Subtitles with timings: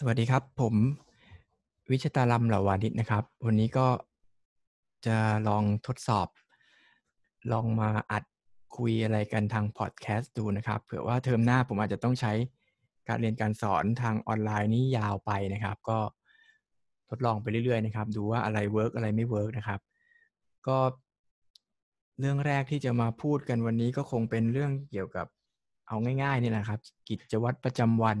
[0.00, 0.74] สวัสดีครับ ผม
[1.90, 3.88] วิชตาลัมเหล่าวานิชนะครับ วันนี้ก็
[5.06, 6.28] จะลองทดสอบ
[7.52, 8.24] ลองมาอัด
[8.76, 12.32] คุยอะไรกันทางพอดแคสต์ดูนะครับ เผื่อว่าเทอมหน้าผมอาจจะต้องใช้
[13.08, 15.98] การเรียนการสอนทางออนไลน์นี้ยาวไปนะครับ ก็
[17.08, 19.80] ทดลองไปเรื่อยๆนะครับ ดูว่าอะไร work อะไรไม่ work นะครับ
[20.66, 20.78] ก็
[22.20, 25.26] เรื่องแรกที่จะมาพูดกันวันนี้ก็คงเป็นเรื่องเกี่ยวกับ
[25.88, 28.20] เอาง่ายๆนี่นะครับ กิจวัตรประจำวัน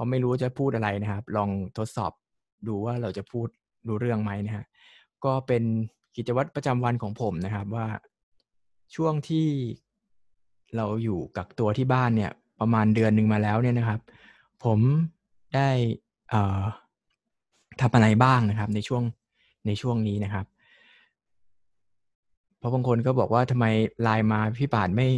[0.00, 2.12] เพราไม่รู้จะพูดอะไรนะครับ ลองทดสอบ
[2.68, 3.48] ดูว่าเราจะพูด
[3.86, 4.64] รู้เรื่องไหมนะฮะ
[5.24, 5.62] ก็เป็น
[6.16, 7.86] กิจวัตรประจำวันของผมนะครับว่า
[8.94, 9.48] ช่วงที่
[10.76, 14.00] เราอยู่กักตัวที่บ้านเนี่ยประมาณเดือนหนึ่งมาแล้วเนี่ยนะครับ
[14.64, 14.78] ผม
[15.54, 15.68] ได้
[16.30, 16.62] เอ่อ
[17.80, 19.02] ทำอะไรบ้างนะครับ ในช่วง
[19.66, 20.46] ในช่วงนี้นะครับ
[22.58, 23.66] เพราะบางคนก็บอกว่าทำไม
[24.02, 25.08] ไลน์มาพี่ป่านไม่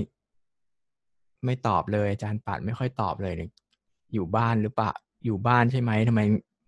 [1.44, 3.34] ไม่ตอบเลย อาจารย์ป่านไม่ค่อยตอบเลย
[4.14, 4.92] อยู่บ้านหรือเปล่า
[5.24, 6.20] อยู่บ้านใช่ไหมทำไม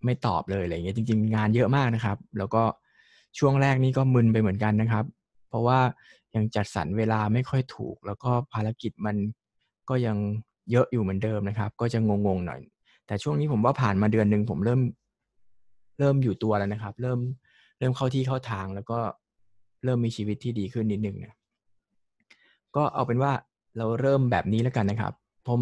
[0.05, 2.63] ไม่ตอบเลยอะไรเงี้ยจริง ๆ งานเยอะมากนะครับ แล้วก็
[3.37, 5.05] ช่วงแรกนี่ก็มึนไปเหมือนกันนะครับ
[5.49, 5.79] เพราะว่า
[6.35, 9.15] ยังจัดสรรเวลาไม่ค่อยถูก แล้วก็ภารกิจมัน
[9.89, 10.17] ก็ยัง
[10.71, 12.61] เยอะอยู่เหมือนเดิมนะครับ ก็จะงงๆหน่อย
[13.07, 14.81] แต่ช่วงนี้ผมว่าผ่านมาเดือนหนึ่งผมเริ่ม
[15.99, 17.19] เริ่มอยู่ตัวแล้วนะครับ เริ่ม
[17.79, 18.99] เริ่มเข้าที่เข้าทางแล้วก็
[19.83, 21.33] เริ่มมีชีวิตที่ดีขึ้นนิดนึงนะ
[22.75, 23.31] ก็เอาเป็นว่า
[23.77, 25.13] เราเริ่มแบบนี้แล้วกันนะครับ
[25.47, 25.61] ผม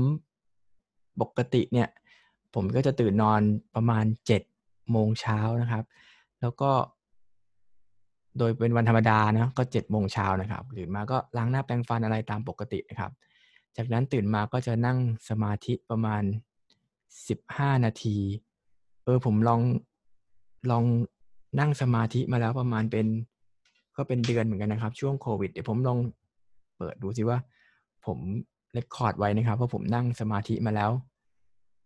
[1.22, 1.90] ปกติเนี่ย
[2.56, 3.42] ผมก็จะตื่นนอน
[3.76, 4.42] ประมาณเจ็ด
[4.92, 5.84] โมงเช้านะครับ
[6.42, 6.72] แล้วก็
[8.38, 13.12] โดยเป็นวันธรรมดานะก็เจ็ดโมงเช้านะครับตื่นมาก็ล้างหน้าแปรงฟันอะไรตามปกตินะครับ
[13.78, 14.98] จากนั้นตื่นมาก็จะนั่ง
[15.30, 16.24] สมาธิประมาณ
[17.28, 18.18] สิบห้านาที
[19.04, 19.62] เออผมลอง
[20.72, 20.84] ลอง
[21.60, 23.06] นั่งสมาธิมาแล้วประมาณเป็น
[23.98, 26.00] ก็เป็นเดือนเหมือนกันนะครับ ช่วงโควิดเดี๋ยวผมลอง
[26.78, 27.38] เปิดดูสิว่า
[28.06, 28.20] ผม
[28.74, 30.92] record ไว้นะครับว่าผมนั่งสมาธิมาแล้ว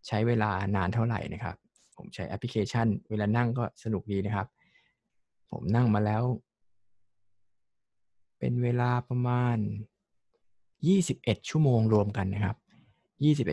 [0.08, 1.56] ใช้เวลานานเท่าไหร่นะครับ
[1.98, 4.48] ผมใช้แอปพลิเคชัน เวลานั่งก็สนุกดีนะครับ
[5.52, 6.24] ผมนั่งมาแล้ว
[8.40, 9.58] เป็นเวลาประมาณ
[10.54, 12.58] 21 ชั่วโมงรวมกันนะครับ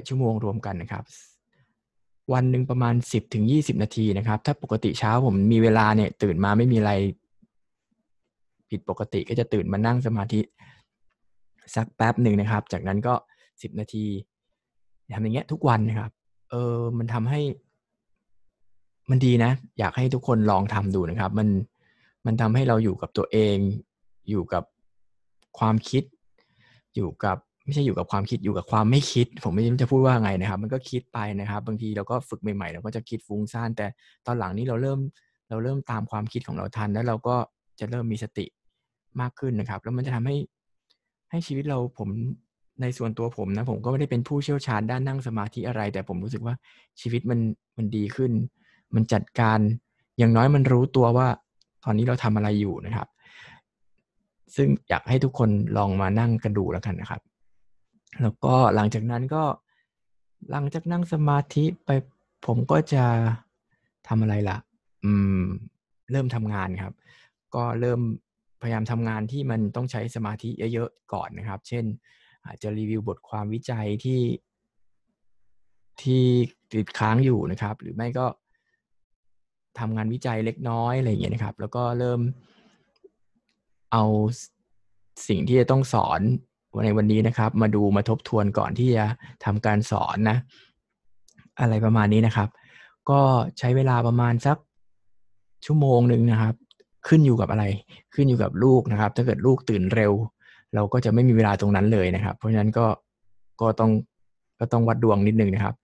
[0.03, 1.05] 21 ชั่วโมงรวมกันนะครับ
[2.33, 6.93] วันหนึ่งประมาณ 10ถึง20 นาทีนะครับ ถ้าปกติเช้าผมมีเวลาเนี่ยตื่นมาไม่มีอะไร
[8.71, 10.41] ผิดปกติก็จะตื่นมานั่งสมาธิ
[11.75, 13.15] สักแป๊บหนึ่งนะครับ จากนั้นก็
[13.63, 14.07] สิบนาที
[15.15, 16.11] ทำอย่างเงี้ยทุกวันนะครับ
[16.51, 17.41] เออมันทำให้
[19.11, 21.49] มันดีนะ อยากให้ทุกคนลองทำดูนะครับ มัน
[22.27, 23.57] มันทำให้เราอยู่กับตัวเอง
[24.31, 24.65] อยู่กับ
[25.59, 26.03] ความคิด
[26.95, 33.87] อยู่กับไม่ใช่อยู่กับความคิดอยู่กับความไม่คิด ผมไม่รู้จะพูดว่าไงนะครับ มันก็คิดไปนะครับ บางทีเราก็ฝึกใหม่ๆเราก็จะคิดฟุ้งซ่านแต่
[34.27, 34.99] ตอนหลังนี้เราเริ่ม
[35.49, 37.37] เราเริ่มตามความคิดของเราทัน แล้วเราก็
[37.81, 38.47] จะเริ่มมีสติ
[39.21, 40.37] มากขึ้นนะครับ แล้วมันจะทำให้
[41.35, 42.09] ให้ชีวิตเราผม
[42.83, 46.55] ในส่วนตัวผมนะ ผมก็ไม่ได้เป็นผู้เชี่ยวชาญด้านนั่งสมาธิอะไร แต่ผมรู้สึกว่า
[47.01, 47.41] ชีวิตมัน
[47.77, 48.33] มันดีขึ้น
[48.95, 49.59] มันจัดการ
[50.19, 51.29] อย่างน้อยมันรู้ตัวว่า
[51.85, 53.09] ตอนนี้เราทำอะไรอยู่นะครับ
[54.57, 57.21] ซึ่งอยากให้ทุกคนลองมานั่งกันดูแล้วกันนะครับ
[58.23, 59.43] แล้วก็หลังจากนั้นก็
[60.51, 61.91] หลังจากนั่งสมาธิไป
[62.47, 63.05] ผมก็จะ
[64.09, 64.57] ทำอะไรล่ะ
[65.05, 65.43] อืม
[66.11, 66.93] เริ่มทำงานครับ
[67.55, 68.01] ก็เริ่ม
[68.65, 71.85] พยายามทำงานที่มันต้องใช้สมาธิเยอะๆก่อนนะครับ เช่น
[72.47, 74.23] อาจจะรีวิวบทความวิจัยที่
[76.03, 76.25] ที่
[76.73, 78.27] ติดค้างอยู่นะครับ หรือไม่ก็
[79.79, 82.21] ทำงานวิจัยเล็กน้อยอะไรอย่างเงี้ยนะครับ แล้วก็เริ่ม
[83.93, 84.05] เอา
[85.29, 86.21] สิ่งที่จะต้องสอน
[86.85, 89.05] ในวันนี้นะครับ มาดูมาทบทวนก่อนที่จะ
[89.45, 90.39] ทำการสอนนะ
[91.61, 92.49] อะไรประมาณนี้นะครับ
[93.11, 93.21] ก็
[93.59, 94.57] ใช้เวลาประมาณสัก
[95.65, 96.55] ชั่วโมงหนึ่งนะครับ
[97.09, 97.65] ขึ้นอยู่กับอะไร
[98.15, 100.13] ขึ้นอยู่กับลูกนะครับ ถ้าเกิดลูกตื่นเร็ว
[100.75, 102.87] เราก็จะไม่มีเวลาตรงนั้นเลยนะครับ เพราะฉะนั้นก็
[103.61, 103.91] ก็ต้อง
[104.61, 105.75] ก็ต้องวัดดวงนิดนึงนะครับ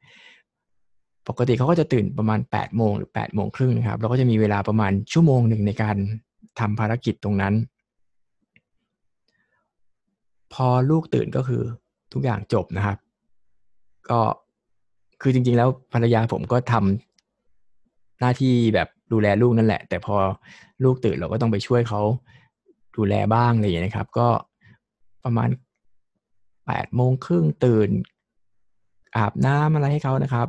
[1.29, 5.97] ปกติเขาก็จะตื่นประมาณ8ปดโมงหรือ8ปดโมงครึ่งนะครับเราก็จะมีเวลาประมาณชั่วโมงหนึ่งในการ
[6.61, 7.55] ทำภารกิจตรงนั้น
[10.53, 11.63] พอลูกตื่นก็คือ
[12.13, 12.97] ทุกอย่างจบนะครับ
[14.11, 14.21] ก็
[15.21, 20.17] คือจริงๆแล้วภรรยาผมก็ทำหน้าที่แบบ ดูแลลูกนั่นแหละ แต่พอ
[20.85, 22.01] ลูกตื่นเราก็ต้องไปช่วยเขา
[22.97, 24.29] ดูแลบ้างอะไรอย่างนี้นะครับ ก็
[25.25, 25.49] ประมาณ
[26.67, 27.91] แปดโมงครึ่งตื่น
[29.17, 30.49] อาบน้ำอะไรให้เขานะครับ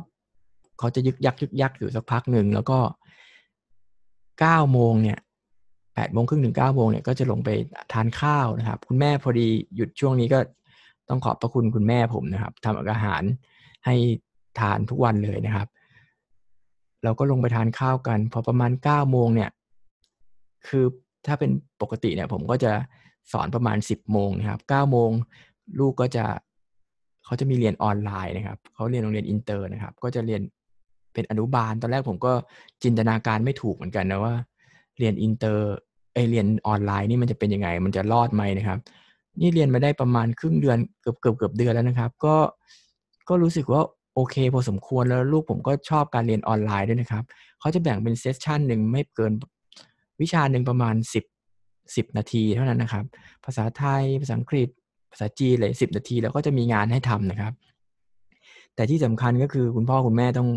[0.78, 2.78] เขาจะยึกยักยึกยักอยู่สักพักหนึ่งแล้วก็
[4.40, 5.18] เก้าโมงเนี่ย
[5.94, 7.50] แปดโมงครึ่งถึงเก้าโมงเนี่ยก็จะลงไป
[7.92, 10.38] ทานข้าวนะครับ คุณแม่พอดีหยุดช่วงนี้ก็
[11.08, 13.22] ต้องขอบพระคุณคุณแม่ผมนะครับทำอาหาร
[13.86, 13.94] ให้
[14.60, 15.68] ทานทุกวันเลยนะครับ
[17.04, 19.50] เราก็ลงไปทานข้าวกัน พอประมาณเก้าโมงเนี่ย
[20.66, 20.84] คือ
[21.26, 21.50] ถ้าเป็น
[21.82, 22.72] ปกติเนี่ย ผมก็จะ
[23.32, 25.10] สอนประมาณสิบโมงนะครับเก้าโมง
[25.78, 26.24] ลูกก็จะ
[27.24, 30.42] เขาจะมีเรียนออนไลน์นะครับเขาเรียนโรงเรียนอินเตอร์นะครับ ก็จะเรียน
[31.12, 32.32] เป็นอนุบาล ตอนแรกผมก็
[32.82, 34.34] จินตนาการไม่ถูกเหมือนกันนะว่า
[34.98, 35.68] เรียนอินเตอร์
[36.14, 38.78] ไอเรียนออนไลน์นี่มันจะเป็นยังไง มันจะรอดไหมนะครับ
[39.40, 42.36] นี่เรียนมาได้ประมาณครึ่งเดือนเกือบเกือบเกือบเดือนแล้วนะครับ ก็
[43.28, 43.82] ก็รู้สึกว่า
[44.14, 47.24] โอเคพอสมควรแล้วลูกผมก็ชอบการเรียนออนไลน์ด้วยนะครับ
[47.60, 49.32] เขาจะแบ่งเป็นเซสชันหนึ่งไม่เกิน
[50.22, 51.24] วิชาหนึ่งประมาณ 10
[51.96, 53.04] 10 นาทีเท่านั้นนะครับ
[53.44, 54.68] ภาษาไทยภาษาอังกฤษ
[55.12, 57.52] ภาษาจีนเลยสิบนาทีแล้วก็จะมีงานให้ทำนะครับ
[58.74, 60.48] แต่ที่สำคัญก็คือคุณพ่อคุณแม่ต้อง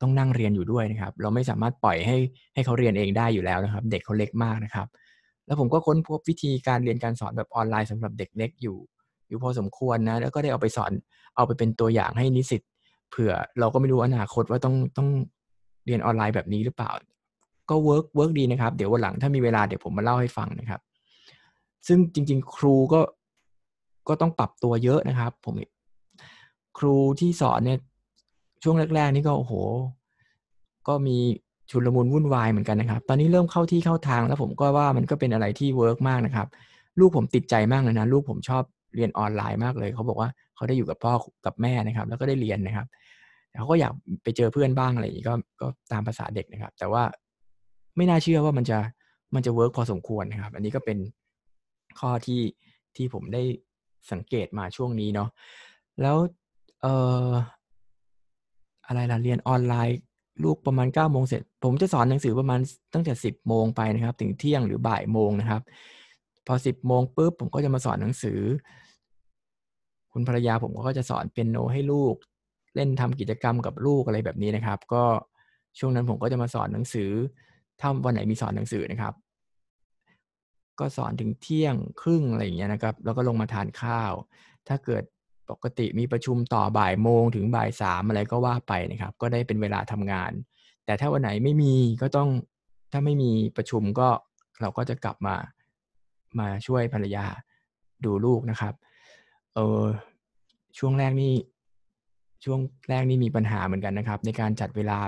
[0.00, 2.16] ต้องนั่งเรียนอยู่ด้วยนะครับ เราไม่สามารถปล่อยให้
[2.54, 4.86] ให้เขาเรียนเองได้อยู่แล้วนะครับ เด็กเขาเล็กมากนะครับ
[5.46, 8.76] แล้วผมก็ค้นพบวิธีการเรียนการสอนแบบออนไลน์สำหรับเด็กเล็กอยู่
[9.28, 10.92] อยู่พอสมควรนะแล้วก็ได้เอาไปสอน
[11.36, 12.62] เอาไปเป็นตัวอย่างให้นิสิต
[13.12, 15.08] เผื่อเราก็ไม่รู้อนาคตว่าต้องต้อง
[15.86, 16.90] เรียนออนไลน์แบบนี้หรือเปล่า
[17.70, 20.80] ก็ work work ดีนะครับ เดี๋ยววันหลังถ้ามีเวลาเดี๋ยวผมมาเล่าให้ฟังนะครับ
[21.86, 23.00] ซึ่งจริง ๆ ครูก็
[24.08, 25.54] ก็ต้องปรับตัวเยอะนะครับ ผม
[26.78, 27.78] ครูที่สอนเนี่ย
[28.62, 29.52] ช่วงแรก ๆ นี่ก็โอ้โห
[30.88, 31.16] ก็มี
[31.70, 36.46] ชุลมุนวุ่นวายเหมือนกันนะครับ ตอนนี้เริ่มเข้าที่เข้าทางแล้วผมก็ว่ามันก็เป็นอะไรที่ work มากนะครับ
[36.98, 38.62] ลูกผมติดใจมากเลยนะ ลูกผมชอบ
[38.96, 40.28] เรียนออนไลน์มากเลย เขาบอกว่า
[40.62, 41.14] เขาได้อยู่กับพ่อ
[41.46, 42.86] กับแม่นะครับ แล้วก็ได้เรียนนะครับ
[43.58, 43.92] เขาก็อยาก
[44.22, 47.02] ไปเจอเพื่อนบ้างอะไรอย่างนี้ก็ก็ตามภาษาเด็กนะครับ แต่ว่า
[47.96, 48.78] ไม่น่าเชื่อว่ามันจะ
[49.34, 50.98] มันจะเวิร์กพอสมควรนะครับ อันนี้ก็เป็น
[52.00, 52.42] ข้อที่
[52.96, 53.42] ที่ผมได้
[54.12, 55.28] สังเกตมาช่วงนี้เนาะ
[56.02, 56.16] แล้ว
[56.82, 56.94] เอ่
[57.28, 57.30] อ
[58.86, 59.98] อะไรล่ะเรียนออนไลน์
[60.44, 62.60] ลูกประมาณ9ก้าโมงเสร็จ ผมจะสอนหนังสือประมาณ
[62.94, 65.62] ตั้งแต่ 10บโมงไปนะครับ ถึงเที่ยงหรือบ่ายโมงนะครับ
[66.46, 68.40] พอ 10บโมงปุ๊บผมก็จะมาสอนหนังสือ
[70.12, 72.14] คุณภรรยาผมก็จะสอนเปียโนให้ลูก
[72.74, 75.04] เล่นทำกิจกรรมกับลูกอะไรแบบนี้นะครับ ก็
[75.78, 77.10] ช่วงนั้นผมก็จะมาสอนหนังสือ
[77.80, 79.14] ถ้าวันไหนมีสอนหนังสือนะครับ
[80.78, 84.12] ก็สอนถึงเที่ยงครึ่งอะไรอย่างเงี้ยนะครับ แล้วก็ลงมาทานข้าว
[84.68, 85.02] ถ้าเกิด
[85.50, 90.32] ปกติมีประชุมต่อบ่ายโมงถึงบ่ายสามอะไรก็ว่าไปนะครับ ก็ได้เป็นเวลาทำงาน
[90.84, 92.28] แต่ถ้าวันไหนไม่มีก็ต้อง
[92.92, 94.08] ถ้าไม่มีประชุมก็
[94.60, 95.36] เราก็จะกลับมา
[96.38, 97.24] มาช่วยภรรยา
[98.04, 98.74] ดูลูกนะครับ
[99.54, 99.84] เออ
[100.78, 101.34] ช่วงแรกนี่
[102.44, 104.98] ช่วงแรกนี่มีปัญหาเหมือนกันนะครับ ในการจัดเวลา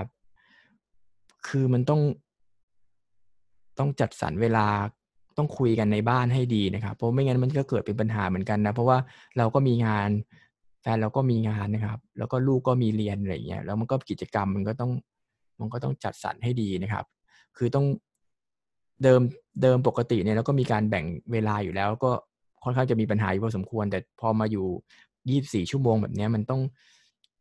[1.47, 2.01] คือมันต้อง
[3.79, 4.65] ต้องจัดสรรเวลา
[5.37, 8.97] ต้องคุยกันในบ้านให้ดีนะครับ เพราะไม่งั้นมันก็เกิดเป็นปัญหาเหมือนกันนะ เพราะว่า
[9.37, 10.09] เราก็มีงาน
[10.81, 14.91] แฟนเราก็มีงานนะครับ แล้วก็ลูกก็มีเรียนอะไรเงี้ยแล้วมันก็กิจกรรมมันก็ต้อง
[15.59, 17.05] มันก็ต้องจัดสรรให้ดีนะครับ
[17.57, 17.85] คือต้อง
[19.03, 19.21] เดิม
[19.61, 22.11] เดิมปกติเนี่ยเราก็มีการแบ่งเวลาอยู่แล้ว ก็
[22.65, 24.65] ค่อนข้างจะมีปัญหาอยู่พอสมควร แต่พอมาอยู่
[25.29, 26.61] ยี่บสี่ชั่วโมงแบบนี้มันต้อง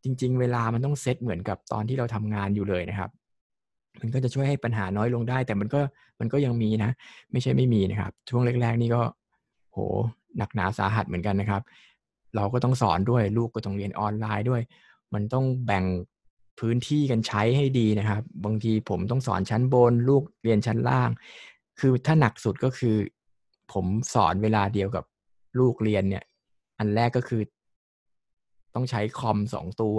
[0.05, 3.11] จริง ๆ เวลามันต้องเซตเหมือนกับตอนที่เราทำงานอยู่เลยนะครับ
[4.01, 5.81] มันก็จะช่วยให้ปัญหาน้อยลงได้ แต่มันก็
[6.21, 6.91] มันก็ยังมีนะ
[7.33, 9.03] ไม่ใช่ไม่มีนะครับ ช่วงแรก ๆ นี่ก็
[9.73, 9.79] โห
[10.39, 11.63] หนักหนาสาหัสเหมือนกันนะครับ
[12.37, 14.63] เราก็ต้องสอนด้วยลูกก็ต้องเรียนออนไลน์ด้วย
[15.15, 15.85] มันต้องแบ่ง
[16.61, 21.11] พื้นที่กันใช้ให้ดีนะครับ บางทีผมต้องสอนชั้นบน ลูกเรียนชั้นล่าง
[21.81, 22.97] คือถ้าหนักสุดก็คือ
[23.73, 25.05] ผมสอนเวลาเดียวกับ
[25.59, 26.25] ลูกเรียนเนี่ย
[26.79, 27.43] อันแรกก็คือ
[28.75, 29.99] ต้องใช้คอมสองตัว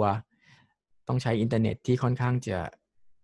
[1.08, 2.58] ต้องใช้อินเทอร์เน็ตที่ค่อนข้างจะ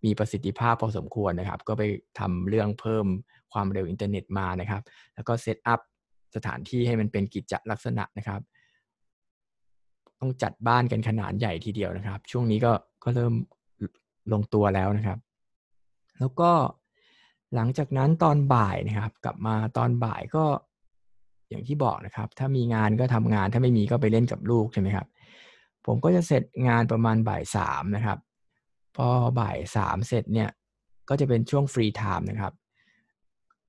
[0.04, 1.82] มีประสิทธิภาพพอสมควรนะครับ ก็ไป
[2.18, 3.06] ทำเรื่องเพิ่ม
[3.52, 4.82] ความเร็วอินเทอร์เน็ตมานะครับ
[5.14, 5.80] แล้วก็ set up
[6.36, 8.40] สถานที่ให้มันเป็นกิจลักษณะนะครับ
[10.20, 12.72] ต้องจัดบ้านกันขนาดใหญ่ทีเดียวนะครับ ช่วงนี้ก็
[13.04, 13.34] ก็เริ่ม
[14.32, 15.18] ลงตัวแล้วนะครับ
[16.20, 16.52] แล้วก็
[17.54, 20.44] หลังจากนั้นตอนบ่ายนะครับ กลับมาตอนบ่ายก็
[21.52, 25.06] อย่างที่บอกนะครับ ถ้ามีงานก็ทำงานถ้าไม่มีก็ไปเล่นกับลูกใช่ไหมครับ
[25.86, 28.18] ผมก็จะเสร็จงานประมาณบ่ายสามนะครับ
[28.96, 29.08] พอ
[29.40, 30.50] บ่ายสามเสร็จเนี่ย
[31.08, 32.52] ก็จะเป็นช่วงฟรีไทม์นะครับ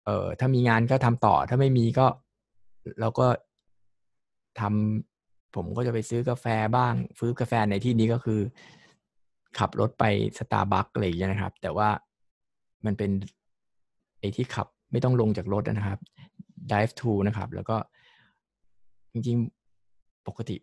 [0.05, 2.07] เอ่อถ้ามีงานก็ทำต่อถ้าไม่มีก็
[2.99, 3.27] เราก็
[4.59, 6.45] ทำผมก็จะไปซื้อกาแฟ
[6.77, 8.39] บ้างซื้อกาแฟในที่นี้ก็คือ
[9.59, 10.03] ขับรถไป
[10.37, 11.89] สตาร์บัคอะไรอย่างเงี้ยนะครับ แต่ว่า
[12.85, 13.11] มันเป็น
[14.19, 15.99] ไอ้ที่ขับไม่ต้องลงจากรถนะครับ
[16.71, 17.77] dive to นะครับ แล้วก็
[19.13, 20.55] จริงๆ ปกติ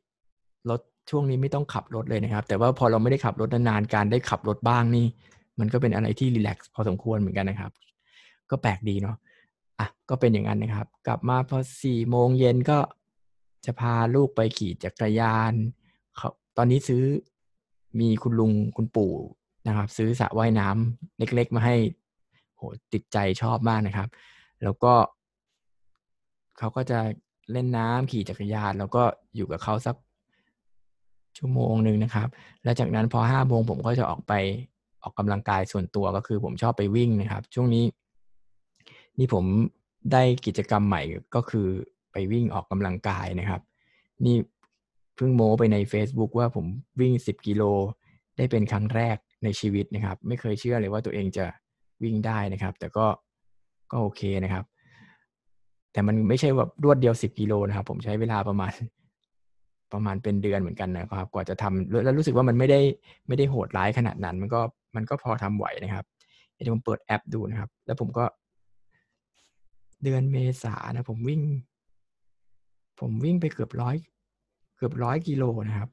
[0.71, 0.80] รถ
[1.11, 5.07] ช่วงนี้ไม่ต้องขับรถเลยนะครับ แต่ว่าพอเราไม่ได้ขับรถนานๆ การได้ขับรถบ้างนี่
[5.61, 7.71] มันก็เป็นอะไรที่รีแลกซ์พอสมควรเหมือนกันนะครับ
[8.50, 9.16] ก็แปลกดีเนาะ
[9.78, 12.78] อะก็เป็นอย่างนั้นนะครับ กลับมาพอสี่โมงเย็นก็
[13.66, 15.52] จะพาลูกไปขี่จักรยาน
[16.16, 17.02] เขาตอนนี้ซื้อ
[18.00, 19.14] มีคุณลุงคุณปู่
[19.66, 21.76] นะครับ ซื้อสระว่ายน้ำเล็ก ๆ มาให้
[22.57, 24.09] โหติดใจชอบมากนะครับ
[24.62, 24.92] แล้วก็
[26.61, 26.99] เขาก็จะ
[27.52, 29.02] เล่นน้ำขี่จักรยาน แล้วก็
[29.37, 29.97] อยู่กับเขาสัก
[31.38, 32.29] ชั่วโมงหนึ่งนะครับ
[32.64, 34.33] แล้วจากนั้นพอห้าโมงผมก็จะออกไป
[35.02, 37.85] ออกกำลังกายส่วนตัวก็คือผมชอบไปวิ่งนะครับ ช่วงนี้
[39.19, 39.45] นี่ผม
[40.12, 41.02] ได้กิจกรรมใหม่
[41.35, 41.67] ก็คือ
[42.12, 43.61] ไปวิ่งออกกำลังกายนะครับ
[44.26, 44.37] นี่
[45.17, 46.67] เพิ่งโม้ไปใน Facebook ว่าผม
[47.00, 47.62] วิ่ง 10 กิโล
[48.37, 51.47] ได้เป็นครั้งแรกในชีวิตนะครับ ไม่เคยเชื่อเลยว่าตัวเองจะ
[52.02, 53.07] วิ่งได้นะครับ แต่ก็
[53.93, 54.64] ก็โอเคนะครับ
[55.92, 58.73] แต่มันไม่ใช่แบบรวดเดียวสิบกิโลนะครับ ผมใช้เวลาประมาณ
[59.92, 62.80] ประมาณเป็นเดือนเหมือนกันนะครับ กว่าจะทำแล้วรู้สึกว่ามันไม่ได้
[63.28, 64.61] ไม่ได้โหดร้ายขนาดนั้น มันก็
[64.97, 66.04] มันก็พอทำไหวนะครับ
[66.52, 68.25] เดี๋ยวผมเปิดแอปดูนะครับ แล้วผมก็
[70.04, 71.40] เดือนเมษานะ ผมวิ่ง
[73.00, 73.97] ผมวิ่งไปเกือบร้อย
[74.76, 75.90] เกือบร้อยกิโลนะครับ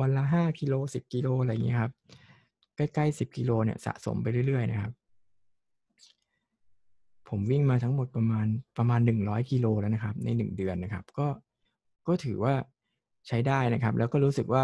[0.00, 1.92] วันละห้ากิโลสิบกิโลอะไรอย่างเงี้ยครับ
[2.76, 4.92] ใกล้ๆสิบกิโลเนี่ยสะสมไปเรื่อยๆนะครับ
[7.28, 8.46] ผมวิ่งมาทั้งหมดประมาณ
[8.78, 11.26] ประมาณหนึ่งร้อยกิโลแล้วนะครับ ในหนึ่งเดือนนะครับ ก็
[12.06, 12.54] ก็ถือว่า
[13.28, 14.62] ใช้ได้นะครับ แล้วก็รู้สึกว่า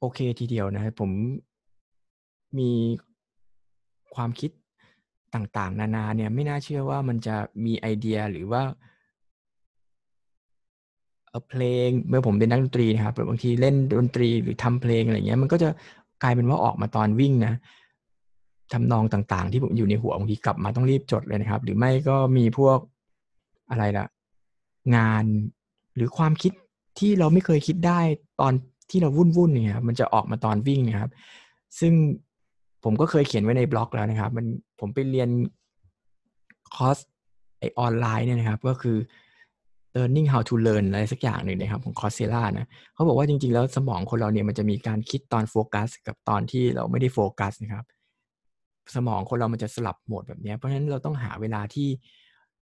[0.00, 1.10] โอเคทีเดียวนะผม
[2.58, 2.70] มี
[4.14, 4.50] ความคิด
[5.34, 8.62] ต่างๆ นานาเนี่ยไม่น่าเชื่อว่ามันจะมีไอเดียหรือว่า
[11.48, 15.68] เพลงเมื่อผมเป็นนักดนตรีนะครับบางทีเล่นดนตรีหรือทำเพลงอะไรเงี้ยมันก็จะ
[16.22, 17.54] กลายเป็นว่าออกมาตอนวิ่งนะ
[18.72, 22.78] ทำนองต่างๆ ที่ผมอยู่ในหัวบางทีกลับมาต้องรีบจดเลยนะครับ หรือไม่ก็มีพวก
[23.70, 24.06] อะไรละ
[24.96, 25.24] งาน
[25.96, 26.52] หรือความคิด
[26.98, 28.00] ที่เราไม่เคยคิดได้
[28.40, 28.52] ตอน
[28.90, 31.10] ที่เราวุ่นวุ่นเนี่ยมันจะออกมาตอนวิ่งนะครับ
[31.80, 31.92] ซึ่ง
[32.84, 34.46] ผมก็เคยเขียนไว้ในบล็อกแล้วนะครับ มัน
[34.80, 35.30] ผมไปเรียน
[36.74, 36.98] คอร์ส
[37.58, 38.96] ไอออนไลน์เนี่ยนะครับ ก็คือ
[39.96, 47.84] learning how to learn อะไรสักอย่างหนึ่งนะครับของ Coursera นะเขาบอกว่าจริงๆ แล้วสมองคนเราเนี่ยมันจะมีการคิดตอนโฟกัส กับตอนที่เราไม่ได้โฟกัสนะครับ
[48.94, 51.88] สมองคนเรามันจะสลับโหมดแบบนี้ เพราะฉะนั้นเราต้องหาเวลาที่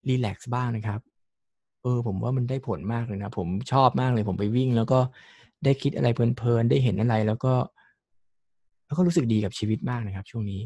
[0.09, 0.99] รีแลกซ์บ้างนะครับ
[1.81, 4.99] เออ ผมว่ามันได้ผลมากเลยนะ ผมชอบมากเลย ผมไปวิ่ง แล้วก็
[5.63, 7.53] ได้คิดอะไรเพลินๆ ได้เห็นอะไรแล้วก็
[8.85, 10.61] แล้วก็รู้สึกดีกับชีวิตมากนะครับ ช่วงนี้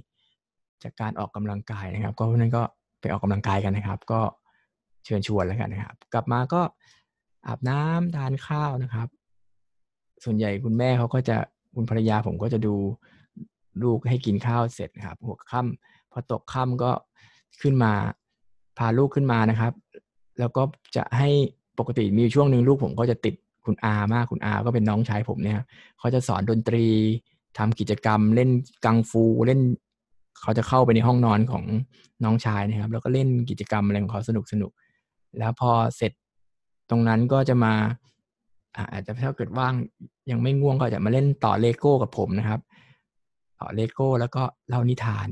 [0.84, 2.64] จากการออกกำลังกายนะครับ ก็เพราะนั้นก็
[3.02, 4.22] ไปออกกำลังกายกันนะครับ ก็
[5.06, 6.62] เชิญชวนแล้วกันนะครับ กลับมาก็
[7.48, 9.08] อาบน้ำทานข้าวนะครับ
[10.24, 11.38] ส่วนใหญ่คุณแม่เขาก็จะ
[11.76, 12.76] คุณภรรยาผมก็จะดู
[13.84, 16.92] ลูกให้กินข้าวเสร็จนะครับ หัวค่ำพอตกค่ำก็
[17.62, 17.94] ขึ้นมา
[18.78, 19.74] พาลูกขึ้นมานะครับ
[20.40, 20.64] แล้วก็
[20.96, 21.30] จะให้
[21.80, 23.36] ปกติมีช่วงหนึ่งลูกผมก็จะติด
[23.66, 25.60] คุณอามากคุณอาก็เป็นน้องชายผมเนี่ย
[26.00, 26.86] เขาจะสอนดนตรี
[27.58, 28.50] ทำกิจกรรม เล่น
[28.86, 29.62] กังฟูเล่น
[30.42, 31.64] เขาจะเข้าไปในห้องนอนของ
[32.24, 34.72] น้องชายนะครับ แล้วก็เล่นกิจกรรมอะไรของเขาสนุกสนุก
[35.38, 36.12] แล้วพอเสร็จ
[36.90, 37.74] ตรงนั้นก็จะมา
[38.92, 39.74] อาจจะถ้าเกิดว่าง
[40.32, 42.60] ยังไม่ง่วงก็จะมาเล่นต่อเลโก้กับผมนะครับ
[43.76, 45.28] เลโก้แล้วก็เล่านิทาน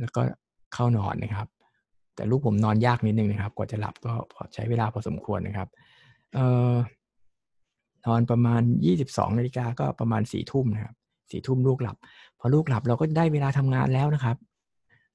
[0.00, 0.20] แล้วก็
[0.74, 1.48] เข้านอนนะครับ
[2.14, 5.68] แต่ลูกผมนอนยากนิดนึงนะครับ กว่าจะหลับก็พอใช้เวลาพอสมควรนะครับ
[6.34, 6.72] เอ่อ
[8.06, 10.94] นอนประมาณยี่สิบสองนาฬิกาก็ประมาณสี่ทุ่มนะครับ
[11.30, 11.96] สี่ทุ่มลูกหลับ
[12.38, 14.36] พอลูกหลับเราก็ได้เวลาทำงานแล้วนะครับ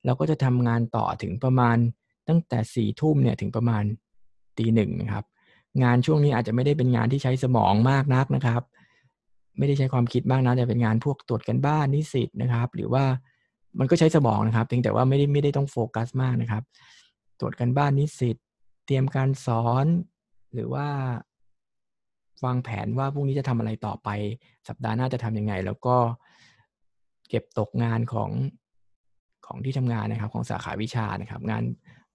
[0.06, 1.78] เราก็จะทำงานต่อถึงประมาณ
[2.28, 3.84] ตั้งแต่สี่ทุ่มเนี่ยถึงประมาณ
[4.58, 5.26] ตีหนึ่งนะครับ
[5.84, 8.62] งานช่วงนี้อาจจะไม่ได้เป็นงานที่ใช้สมองมากนักนะครับ
[9.58, 13.04] ไม่ได้ใช้ความคิดมากนะแต่เป็นงานพวกตรวจกันบ้านนิสิตนะครับ หรือว่า
[13.80, 16.64] มันก็ใช้สมองนะครับเพียงแต่ว่าไม่ได้ไม่ได้ต้องโฟกัสมากนะครับ
[17.40, 18.38] ตรวจกันบ้านนิสิต
[18.86, 19.86] เตรียมการสอน
[20.54, 20.88] หรือว่า
[22.46, 24.10] วางแผนว่าพรุ่งนี้จะทำอะไรต่อไป
[24.68, 25.96] สัปดาห์หน้าจะทํำยังไง แล้วก็
[27.30, 28.32] เก็บตกงานของ
[29.46, 31.64] ของที่ทำงานนะครับ ของสาขาวิชานะครับ งาน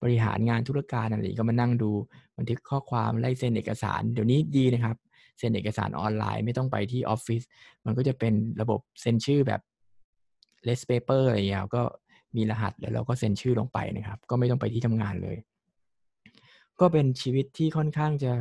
[0.02, 1.90] บริหารงานธุรการอะไรก็มานั่งดู
[2.38, 4.96] บันทึกข้อความไล่เซ็นเอกสาร เดี๋ยวนี้ดีนะครับ
[5.38, 7.42] เซ็นเอกสารออนไลน์ ไม่ต้องไปที่ออฟฟิศ
[7.84, 9.60] มันก็จะเป็นระบบเซ็นชื่อแบบ
[10.66, 11.82] less paper อะไรอย่างเงี้ยก็
[12.36, 15.36] มีรหัสแล้วเราก็เซ็นชื่อลงไปนะครับ ก็ไม่ต้องไปที่ทำงานเลย
[16.80, 18.32] ก็เป็นชีวิตที่ค่อนข้างจะ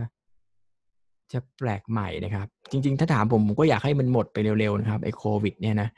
[1.34, 5.90] จะแปลกใหม่นะครับ จริง ๆ ถ้าถามผมผมก็อยากให้มันหมดไปเร็วๆนะครับไอ้โควิดเนี่ยนะ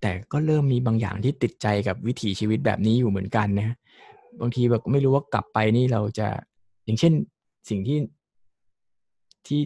[0.00, 3.76] แต่ก็เริ่มมีบางอย่างที่ติดใจกับวิถีชีวิตแบบนี้อยู่เหมือนกันนะ
[4.40, 6.28] บางทีแบบไม่รู้ว่ากลับไปนี่เราจะ
[6.84, 7.12] อย่างเช่น
[7.68, 7.98] สิ่งที่
[9.46, 9.60] ที่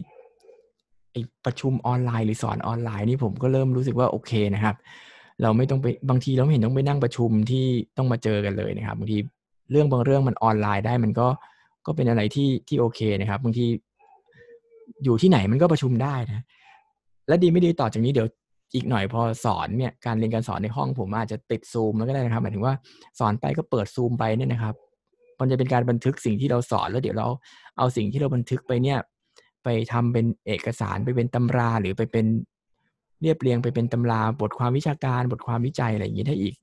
[1.11, 1.15] ไอ
[1.45, 4.75] ประชุมออนไลน์หรือสอนออนไลน์นี่ผมก็เริ่มรู้สึกว่าโอเคนะครับ
[5.41, 7.65] เราไม่ต้องไปบางทีเราไม่เห็นต้องไปนั่งประชุมที่
[7.97, 9.17] ต้องมาเจอกันเลยนะครับบางที
[9.71, 11.27] เรื่องบางเรื่องมันออนไลน์ได้มันก็
[11.85, 13.65] ก็เป็นอะไรที่ที่โอเคนะครับบางที
[15.03, 16.43] อยู่ที่ไหนมันก็ประชุมได้นะ
[17.27, 18.27] และดีไม่ดีต่อจากนี้เดี๋ยว
[18.73, 22.73] อีกหน่อยพอสอนเนี่ยการเรียนการสอนในห้องผมอาจจะติดซูมแล้วก็ได้นะครับหมายถึงว่า
[23.19, 24.75] สอนไปก็เปิดซูมไปเนี่ยนะครับ
[25.39, 27.27] มันจะเป็นการบันทึกสิ่งที่เราสอนแล้วเดี๋ยวเรา
[27.77, 28.97] เอาสิ่งที่เราบันทึกไปเนี่ย
[29.63, 32.25] ไปทำเป็นเอกสารไปเป็นตำราหรือไปเป็น
[33.21, 36.55] เรียบเรียงไปเป็นตำราบทความวิชาการ บทความวิจัยอะไรอย่างนี้ได้อีก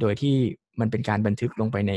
[0.00, 0.34] โดยที่
[0.80, 1.92] มันเป็นการบันทึกลงไปใน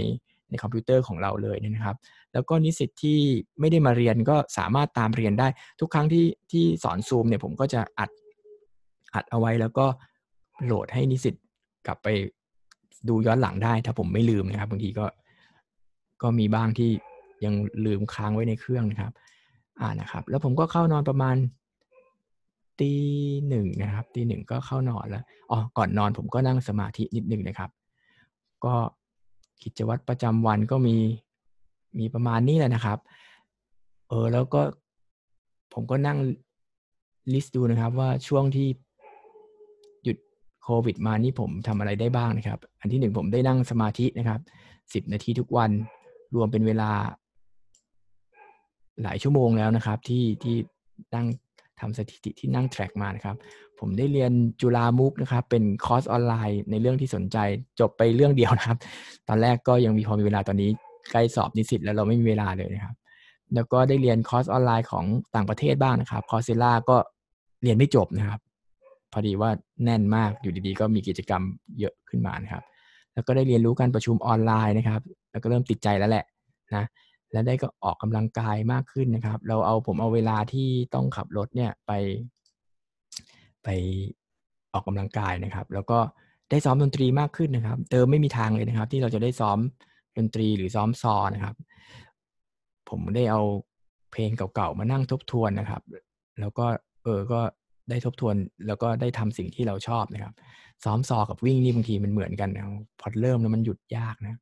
[0.50, 1.98] ในคอมพิวเตอร์ของเราเลยนะครับ
[2.34, 3.20] แล้วก็นิสิตที่
[3.60, 5.48] ไม่ได้มาเรียนก็สามารถตามเรียนได้
[5.80, 8.10] ทุกครั้งที่ที่สอนซูมเนี่ยผมก็จะอัด
[9.14, 9.86] อัดเอาไว้แล้วก็
[10.66, 11.36] โหลดให้นิสิต
[11.88, 12.08] กลับไป
[13.08, 15.06] ดูย้อนหลังได้ ถ้าผมไม่ลืมนะครับบางทีก็
[16.22, 16.90] ก็มีบ้างที่
[17.46, 17.54] ยัง
[17.86, 19.14] ลืมค้างไว้ในเครื่องนะครับ
[19.82, 21.36] อ่านะครับ แล้วผมก็เข้านอนประมาณ
[22.80, 22.92] ตี
[23.48, 27.70] หนึ่งนะครับตีหนึ่งก็เข้านอนแล้วอ๋อก่อนนอนผมก็นั่งสมาธินิดนึงนะครับ
[28.66, 28.74] ก็
[29.64, 30.96] กิจวัตรประจำวันก็มี
[32.00, 33.00] มีประมาณนี้แหละนะครับ
[34.10, 34.62] เออแล้วก็
[35.74, 36.18] ผมก็นั่ง
[37.34, 38.68] ลิสต์ดูนะครับ ว่าช่วงที่
[40.04, 40.18] หยุด
[40.64, 44.40] โควิด มานี่ผมทำอะไรได้บ้างนะครับ อันที่หนึ่งผมได้นั่งสมาธินะครับ
[44.94, 45.72] สิบนาทีทุกวัน
[46.36, 46.92] รวมเป็นเวลา
[49.04, 50.56] หลายชั่วโมงแล้วนะครับ ที่ที่
[51.16, 51.28] นั่ง
[51.80, 53.36] ทำสถิติที่นั่งแทร็กมานะครับ
[53.80, 57.38] ผมได้เรียนจุฬา MOOC นะครับ เป็นคอร์สออนไลน์ในเรื่องที่สนใจ
[57.80, 58.78] จบไปเรื่องเดียวนะครับ
[59.28, 60.70] ตอนแรกก็ยังมีพอมีเวลาตอนนี้
[61.12, 62.96] ใกล้สอบนิสิตแล้วเราไม่มีเวลาเลยนะครับ
[63.56, 66.98] แล้วก็ได้เรียนคอร์สออนไลน์ของต่างประเทศบ้างนะครับ Coursera ก็
[67.64, 68.40] เรียนไม่จบนะครับ
[69.14, 69.50] พอดีว่า
[69.84, 71.42] แน่นมากอยู่ดีๆ ก็มีกิจกรรม
[71.80, 72.64] เยอะขึ้นมานะครับ
[73.14, 75.02] แล้วก็ได้เรียนรู้การประชุมออนไลน์นะครับ
[75.32, 76.26] แล้วก็เริ่มติดใจแล้วแหละ
[76.76, 76.86] นะ
[77.32, 81.92] และได้ก็ออกกำลังกายมากขึ้นนะครับ เราเอาผมเอาเวลาที่ต้องขับรถเนี่ยไป
[83.64, 83.68] ไป
[84.74, 86.00] ออกกำลังกายนะครับ แล้วก็
[86.50, 89.58] ได้ซ้อมดนตรีมากขึ้นนะครับเดิมไม่มีทางเลยนะครับ ที่เราจะได้ซ้อม
[90.18, 91.56] ดนตรีหรือซ้อมซอนะครับ
[92.90, 93.42] ผมได้เอา
[94.12, 95.82] เพลงเก่าๆมานั่งทบทวนนะครับ
[96.40, 96.66] แล้วก็
[97.04, 97.42] เออก็
[97.90, 98.36] ได้ทบทวน
[98.68, 100.34] แล้วก็ได้ทำสิ่งที่เราชอบนะครับ
[100.84, 102.64] ซ้อมซอกับวิ่งนี่บางทีมันเหมือนกันนะ
[103.00, 104.40] พอเริ่มแล้วมันหยุดยากนะ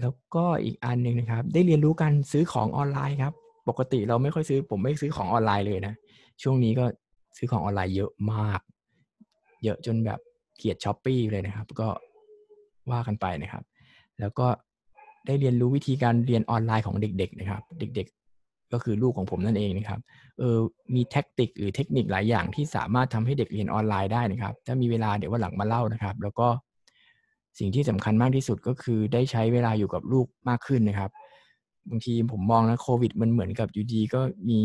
[0.00, 3.32] แล้วก็อีกอันหนึ่งนะครับ ได้เรียนรู้การซื้อของออนไลน์ครับ
[3.68, 5.94] ปกติเราไม่ค่อยซื้อ ผมไม่ซื้อของออนไลน์เลยนะ
[6.42, 6.84] ช่วงนี้ก็
[7.36, 8.60] ซื้อของออนไลน์เยอะมาก
[9.64, 10.20] เยอะจนแบบ
[10.56, 11.88] เกลียด Shopee เลยนะครับ ก็
[12.90, 13.62] ว่ากันไปนะครับ
[14.20, 14.46] แล้วก็
[15.26, 18.06] ได้เรียนรู้วิธีการเรียนออนไลน์ของเด็ก ๆ นะครับ เด็ก
[18.40, 20.00] ๆ ก็คือลูกของผมนั่นเองนะครับ
[20.38, 20.58] เออ
[20.94, 26.48] มี tactic หรือเทคนิคหลายอย่างที่สามารถทำให้เด็กเรียนออนไลน์ได้นะครับ ถ้ามีเวลาเดี๋ยววันหลังมาเล่านะครับ แล้วก็
[27.58, 31.10] สิ่งที่สำคัญมากที่สุดก็คือได้ใช้เวลาอยู่กับลูกมากขึ้นนะครับ
[31.90, 34.58] บางทีผมมองนะโควิด มันเหมือนกับอยู่ดีก็มี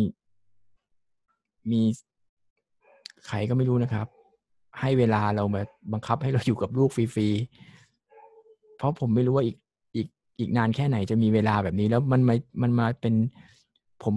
[1.72, 1.82] มี
[3.28, 4.08] ใครก็ไม่รู้นะครับ
[4.80, 5.62] ให้เวลาเรามา
[5.94, 9.58] บังคับให้เราอยู่กับลูกฟรีๆเพราะผมไม่รู้ว่าอีก
[9.96, 10.08] อีก
[10.40, 13.14] อีกนานแค่ไหนจะมีเวลาแบบนี้ แล้วมันมามันมาเป็น
[14.04, 14.14] ผม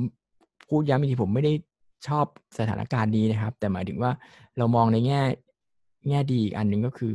[0.69, 1.53] พูดย้ำอีกทีผมไม่ได้
[2.09, 2.27] ชอบ
[2.59, 4.11] สถานการณ์นี้นะครับ แต่หมายถึงว่า
[4.59, 5.23] เรามองในแง่
[6.09, 7.15] แง่ดีอีกอันหนึ่งก็คือ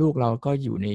[0.00, 0.88] ลูกเราก็อยู่ใน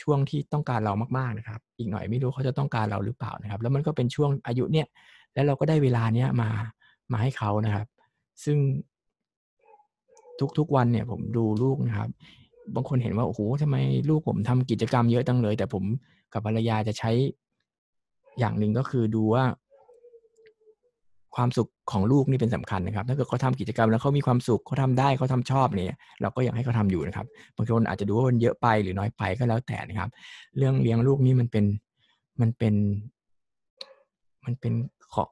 [0.00, 4.86] ช่วงที่ต้องการเรามากๆนะครับ อีกหน่อยไม่รู้เขาจะต้องการเราหรือเปล่านะครับ แล้วมันก็เป็นช่วงอายุเนี่ย
[5.34, 6.50] แล้วเราก็ได้เวลาเนี้ยมา
[7.12, 7.86] มาให้เขานะครับ
[8.44, 8.58] ซึ่ง
[10.58, 12.08] ทุกๆวันเนี่ยผมดูลูกนะครับ
[12.74, 13.76] บางคนเห็นว่าโอ้โหทำไม
[14.08, 15.84] ลูกผมทำกิจกรรมเยอะจังเลย แต่ผม
[16.32, 17.10] กับภรรยาจะใช้
[18.38, 19.44] อย่างหนึ่งก็คือดูว่า
[21.36, 30.10] ความสุขของลูกนี่เป็นสำคัญนะครับถ้าเกิดเขาทากิจกรรมแล้วเขามีความสุขเขาทาได้เขาทาชอบเนี่ยเราก็อยากให้เขาทาอยู่นะครับบางคนอาจจะดูว่ามันเยอะไปหรือน้อยไปก็แล้วแต่นะครับ
[30.56, 31.64] เรื่องเลี้ยงลูกนี่มันเป็น
[32.40, 32.74] มันเป็น
[34.44, 34.72] มันเป็น
[35.12, 35.24] ขอ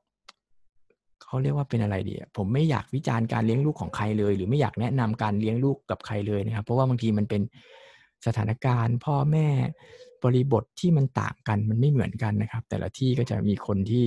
[1.22, 7.42] เขาเรียกว่าเป็นอะไรดีผมไม่อยากวิจารณ์การเลี้ยงลูกของใครเลย หรือไม่อยากแนะนำการเลี้ยงลูกกับใครเลยนะครับ เพราะว่าบางทีมันเป็น
[8.26, 9.48] สถานการณ์พ่อแม่
[10.24, 14.06] บริบทที่มันต่างกันมันไม่เหมือนกันนะครับ แต่ละที่ก็จะมีคนที่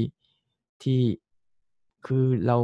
[0.84, 1.02] ที่
[2.06, 2.58] คือเรา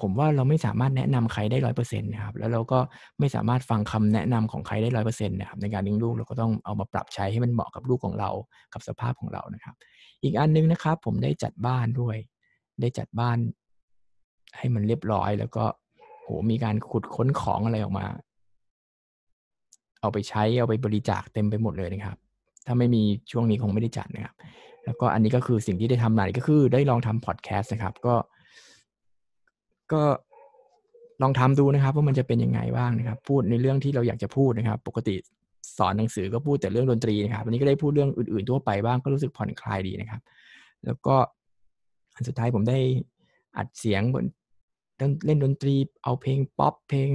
[0.00, 2.78] ผมว่าเราไม่สามารถแนะนำใครได้ร้อยเปอร์เซ็นต์นะครับแล้วเราก็
[3.18, 8.30] ไม่สามารถฟังคำแนะนำของใครได้ร้อยเปอร์เซ็นต์นะครับในการเลี้ยงลูกเราก็ต้องเอามาปรับใช้ให้มันเหมาะกับลูกของเรา
[8.72, 9.74] กับสภาพของเรานะครับ
[10.22, 12.16] อีกอันนึงนะครับ ผมได้จัดบ้านด้วย
[12.80, 13.38] ได้จัดบ้าน
[14.58, 15.64] ให้มันเรียบร้อยแล้วก็
[16.22, 18.06] โหมีการขุดค้นของอะไรออกมา
[20.00, 22.18] เอาไปใช้เอาไปบริจาคเต็มไปหมดเลยนะครับ
[22.66, 24.34] ถ้าไม่มีช่วงนี้คงไม่ได้จัดนะครับ
[24.84, 28.14] แล้วก็อันนี้ก็คือสิ่งที่ได้ทำหลายก็คือได้ลองทำพอดแคสต์นะครับ ก็
[29.92, 30.02] ก็
[31.22, 35.14] ลองทำดูนะครับ ว่ามันจะเป็นยังไงบ้างนะครับ พูดในเรื่องที่เราอยากจะพูดนะครับ ปกติ
[35.78, 40.20] สอนหนังสือก็พูดแต่เรื่องดนตรีนะครับวันนี้ก็ได้พูดเรื่องอื่นๆทั่วไปบ้างก็รู้สึกผ่อนคลายดีนะครับ
[40.84, 41.16] แล้วก็
[42.14, 42.78] อันสุดท้ายผมได้
[43.56, 44.24] อัดเสียงบน
[45.26, 47.10] เล่นดนตรี เอาเพลงป๊อปเพลง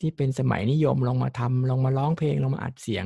[0.00, 3.04] ที่เป็นสมัยนิยมลองมาทำลองมาร้องเพลงลองมาอัดเสียง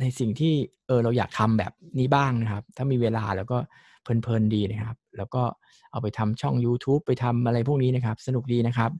[0.00, 0.54] ในสิ่งที่
[0.86, 3.58] เออเราอยากทำแบบนี้บ้างนะครับ ถ้ามีเวลาแล้วก็
[4.04, 5.42] เพลินๆดีนะครับ แล้วก็
[5.92, 8.90] เอาไปทำช่อง YouTube ไปทำอะไรพวกนี้นะครับ สนุกดีนะครับ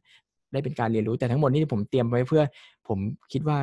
[0.52, 2.42] ได้เป็นการเรียนรู้แต่ทั้งหมดนี้ผมเตรียมไว้เพื่อ
[2.88, 2.98] ผม
[3.32, 3.58] คิดว่า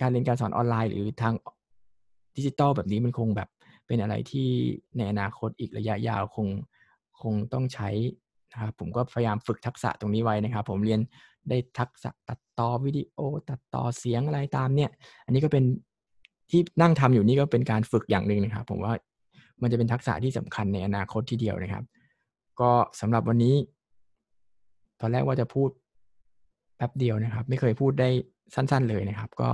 [0.00, 1.34] การเรียนการสอนออนไลน์ หรือทาง
[2.36, 3.48] ดิจิตอลแบบนี้มันคงแบบ
[3.86, 4.48] เป็นอะไรที่
[4.96, 6.48] ในอนาคตอีกระยะยาวคง
[7.22, 7.88] คงต้องใช้
[8.52, 11.00] นะครับผมก็พยายามฝึกทักษะตรงนี้ไว้นะครับ ผมเรียน
[11.48, 13.18] ได้ทักษะตัดต่อวิดีโอ
[13.50, 14.90] ตัดต่อเสียงอะไรตามเนี่ย
[15.26, 15.64] อันนี้ก็เป็น
[16.50, 18.92] ที่นั่งทำอยู่นี่ก็เป็นการฝึกอย่างหนึ่งนะครับ ผมว่า
[19.62, 21.84] มันจะเป็นทักษะที่สำคัญในอนาคตทีเดียวนะครับ
[22.60, 23.54] ก็สำหรับวันนี้
[25.00, 25.68] ตอนแรกว่าจะพูด
[26.76, 28.08] แป๊บเดียวนะครับ ไม่เคยพูดได้
[28.54, 29.50] สั้น ๆเลยนะครับ ก็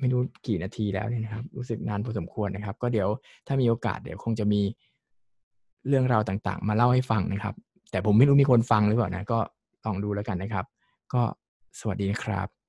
[0.00, 3.08] ไม่รู้กี่นาทีแล้วเนี่ยนะครับ รู้สึกนานพอสมควรนะครับ ก็เดี๋ยว
[3.46, 4.60] ถ้ามีโอกาสเดี๋ยวคงจะมี
[5.88, 7.54] เรื่องราวต่างๆ มาเล่าให้ฟังนะครับ
[7.90, 9.38] แต่ผมไม่รู้มีคนฟังหรือเปล่านะก็
[9.84, 10.64] ลองดูแล้วกันนะครับ
[11.14, 11.22] ก็
[11.80, 12.61] สวัสดีนะครับ